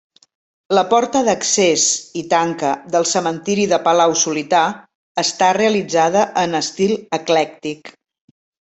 [0.77, 1.83] La porta d'accés
[2.21, 4.65] i tanca del cementiri de Palau-Solità
[5.27, 7.97] està realitzada en estil eclèctic.